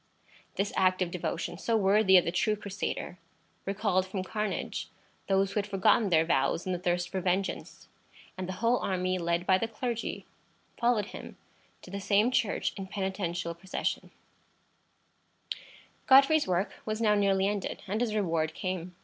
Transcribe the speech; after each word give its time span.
This 0.55 0.73
act 0.75 1.03
of 1.03 1.11
devotion, 1.11 1.59
so 1.59 1.77
worthy 1.77 2.17
of 2.17 2.25
the 2.25 2.31
true 2.31 2.55
Crusader, 2.55 3.19
recalled 3.67 4.07
from 4.07 4.23
carnage 4.23 4.89
those 5.27 5.51
who 5.51 5.59
had 5.59 5.67
forgotten 5.67 6.09
their 6.09 6.25
vows 6.25 6.65
in 6.65 6.71
the 6.71 6.79
thirst 6.79 7.09
for 7.09 7.21
vengeance, 7.21 7.87
and 8.35 8.47
the 8.49 8.53
whole 8.65 8.77
army, 8.79 9.19
led 9.19 9.45
by 9.45 9.59
the 9.59 9.67
clergy, 9.67 10.25
followed 10.75 11.05
him 11.13 11.37
to 11.83 11.91
the 11.91 12.01
same 12.01 12.31
church 12.31 12.73
in 12.77 12.87
penitential 12.87 13.53
procession. 13.53 14.09
[Illustration: 16.09 16.09
Godfrey 16.09 16.39
De 16.39 16.45
Bouillon 16.47 16.47
entering 16.47 16.47
Jerusalem.] 16.47 16.47
Godfrey's 16.47 16.47
work 16.47 16.73
was 16.87 16.99
now 17.01 17.13
nearly 17.13 17.47
ended, 17.47 17.83
and 17.87 18.01
his 18.01 18.15
reward 18.15 18.53
came. 18.55 18.95